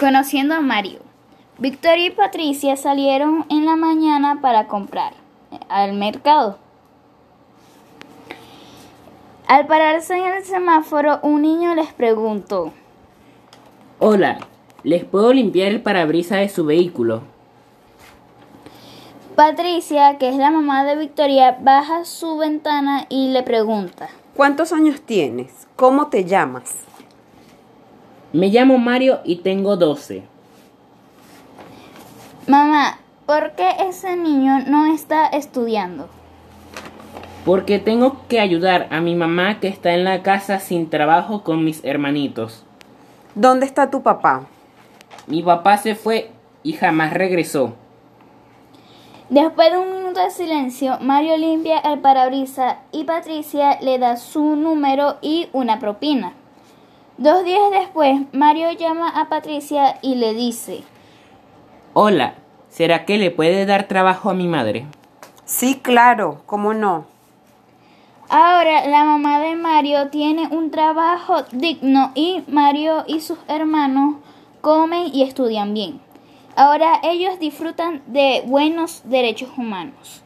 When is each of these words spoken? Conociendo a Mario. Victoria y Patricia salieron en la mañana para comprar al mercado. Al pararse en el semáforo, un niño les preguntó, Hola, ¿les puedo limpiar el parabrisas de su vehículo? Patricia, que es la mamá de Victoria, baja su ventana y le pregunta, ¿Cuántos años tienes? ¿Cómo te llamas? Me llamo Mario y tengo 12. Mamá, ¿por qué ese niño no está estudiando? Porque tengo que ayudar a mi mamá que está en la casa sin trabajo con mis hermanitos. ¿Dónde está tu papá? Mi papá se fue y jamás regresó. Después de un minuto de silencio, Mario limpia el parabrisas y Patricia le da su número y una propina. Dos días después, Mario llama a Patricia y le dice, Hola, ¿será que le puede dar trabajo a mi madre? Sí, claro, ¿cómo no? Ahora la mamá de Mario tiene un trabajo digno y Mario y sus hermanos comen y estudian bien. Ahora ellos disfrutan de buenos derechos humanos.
Conociendo 0.00 0.54
a 0.54 0.62
Mario. 0.62 1.00
Victoria 1.58 2.06
y 2.06 2.10
Patricia 2.10 2.74
salieron 2.76 3.44
en 3.50 3.66
la 3.66 3.76
mañana 3.76 4.40
para 4.40 4.66
comprar 4.66 5.12
al 5.68 5.92
mercado. 5.92 6.56
Al 9.46 9.66
pararse 9.66 10.16
en 10.16 10.32
el 10.32 10.42
semáforo, 10.42 11.20
un 11.22 11.42
niño 11.42 11.74
les 11.74 11.92
preguntó, 11.92 12.72
Hola, 13.98 14.38
¿les 14.84 15.04
puedo 15.04 15.34
limpiar 15.34 15.68
el 15.68 15.82
parabrisas 15.82 16.38
de 16.38 16.48
su 16.48 16.64
vehículo? 16.64 17.20
Patricia, 19.36 20.16
que 20.16 20.30
es 20.30 20.36
la 20.36 20.50
mamá 20.50 20.84
de 20.84 20.96
Victoria, 20.96 21.58
baja 21.60 22.06
su 22.06 22.38
ventana 22.38 23.04
y 23.10 23.28
le 23.32 23.42
pregunta, 23.42 24.08
¿Cuántos 24.34 24.72
años 24.72 25.02
tienes? 25.02 25.68
¿Cómo 25.76 26.06
te 26.06 26.24
llamas? 26.24 26.89
Me 28.32 28.48
llamo 28.48 28.78
Mario 28.78 29.20
y 29.24 29.36
tengo 29.36 29.76
12. 29.76 30.22
Mamá, 32.46 32.98
¿por 33.26 33.52
qué 33.52 33.68
ese 33.88 34.16
niño 34.16 34.60
no 34.68 34.94
está 34.94 35.26
estudiando? 35.26 36.08
Porque 37.44 37.80
tengo 37.80 38.18
que 38.28 38.38
ayudar 38.38 38.86
a 38.90 39.00
mi 39.00 39.16
mamá 39.16 39.58
que 39.58 39.66
está 39.66 39.94
en 39.94 40.04
la 40.04 40.22
casa 40.22 40.60
sin 40.60 40.90
trabajo 40.90 41.42
con 41.42 41.64
mis 41.64 41.84
hermanitos. 41.84 42.64
¿Dónde 43.34 43.66
está 43.66 43.90
tu 43.90 44.02
papá? 44.02 44.46
Mi 45.26 45.42
papá 45.42 45.76
se 45.78 45.96
fue 45.96 46.30
y 46.62 46.74
jamás 46.74 47.12
regresó. 47.12 47.74
Después 49.28 49.72
de 49.72 49.78
un 49.78 49.92
minuto 49.92 50.20
de 50.20 50.30
silencio, 50.30 50.98
Mario 51.00 51.36
limpia 51.36 51.78
el 51.78 51.98
parabrisas 51.98 52.76
y 52.92 53.04
Patricia 53.04 53.78
le 53.80 53.98
da 53.98 54.16
su 54.16 54.54
número 54.54 55.16
y 55.20 55.48
una 55.52 55.80
propina. 55.80 56.34
Dos 57.20 57.44
días 57.44 57.70
después, 57.70 58.18
Mario 58.32 58.72
llama 58.72 59.10
a 59.10 59.28
Patricia 59.28 59.98
y 60.00 60.14
le 60.14 60.32
dice, 60.32 60.84
Hola, 61.92 62.32
¿será 62.70 63.04
que 63.04 63.18
le 63.18 63.30
puede 63.30 63.66
dar 63.66 63.86
trabajo 63.88 64.30
a 64.30 64.32
mi 64.32 64.48
madre? 64.48 64.86
Sí, 65.44 65.80
claro, 65.82 66.40
¿cómo 66.46 66.72
no? 66.72 67.04
Ahora 68.30 68.86
la 68.86 69.04
mamá 69.04 69.38
de 69.38 69.54
Mario 69.54 70.08
tiene 70.08 70.48
un 70.50 70.70
trabajo 70.70 71.42
digno 71.52 72.12
y 72.14 72.42
Mario 72.48 73.04
y 73.06 73.20
sus 73.20 73.36
hermanos 73.48 74.14
comen 74.62 75.14
y 75.14 75.22
estudian 75.22 75.74
bien. 75.74 76.00
Ahora 76.56 77.00
ellos 77.02 77.38
disfrutan 77.38 78.00
de 78.06 78.44
buenos 78.46 79.02
derechos 79.04 79.50
humanos. 79.58 80.24